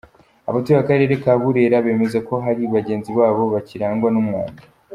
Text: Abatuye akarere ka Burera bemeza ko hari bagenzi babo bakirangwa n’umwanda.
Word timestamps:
Abatuye 0.49 0.77
akarere 0.81 1.13
ka 1.23 1.33
Burera 1.41 1.77
bemeza 1.85 2.19
ko 2.27 2.33
hari 2.45 2.63
bagenzi 2.75 3.09
babo 3.17 3.43
bakirangwa 3.53 4.07
n’umwanda. 4.11 4.61